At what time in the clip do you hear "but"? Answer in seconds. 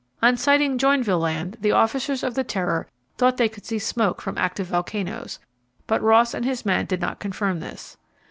5.85-6.01